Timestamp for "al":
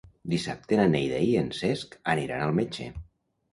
2.49-2.59